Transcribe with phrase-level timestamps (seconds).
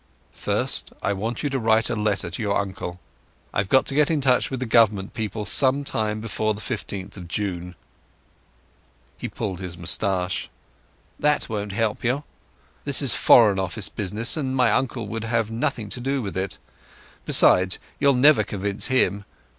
[0.33, 2.99] "First, I want you to write a letter to your uncle.
[3.53, 7.27] I've got to get in touch with the Government people sometime before the 15th of
[7.27, 7.75] June."
[9.19, 10.49] He pulled his moustache.
[11.19, 12.23] "That won't help you.
[12.83, 16.57] This is Foreign Office business, and my uncle would have nothing to do with it.
[17.25, 19.25] Besides, you'd never convince him.